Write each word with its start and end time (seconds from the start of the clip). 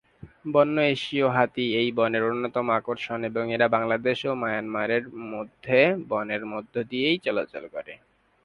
বন্য 0.45 0.75
এশীয় 0.93 1.27
হাতি 1.29 1.65
এই 1.75 1.89
বনের 1.97 2.23
অন্যতম 2.23 2.65
আকর্ষণ 2.71 3.19
এবং 3.29 3.43
এরা 3.55 3.67
বাংলাদেশ 3.75 4.19
ও 4.25 4.41
মায়ানমারের 4.41 5.03
মধ্যে 5.31 5.79
বনের 6.09 6.43
মধ্য 6.53 6.73
দিয়েই 6.91 7.17
চলাচল 7.25 7.63
করে। 7.75 7.93